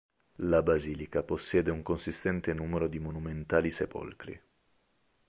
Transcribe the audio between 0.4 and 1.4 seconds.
basilica